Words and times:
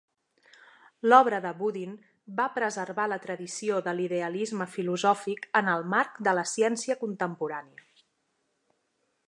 L'obra 1.11 1.39
de 1.43 1.49
Boodin 1.59 1.91
va 2.39 2.47
preservar 2.55 3.05
la 3.11 3.19
tradició 3.27 3.77
de 3.89 3.93
l'idealisme 3.99 4.67
filosòfic 4.77 5.45
en 5.61 5.69
el 5.77 5.85
marc 5.95 6.17
de 6.29 6.37
la 6.39 6.47
ciència 6.55 6.97
contemporània. 7.05 7.89